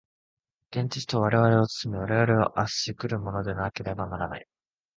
[0.71, 4.47] 現実とは我々を包み、我々を圧し来るものでなければならない。